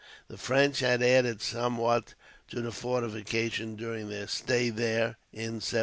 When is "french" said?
0.39-0.79